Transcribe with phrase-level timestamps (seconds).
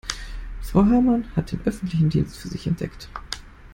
[0.63, 3.07] Frau Hamann hat den öffentlichen Dienst für sich entdeckt.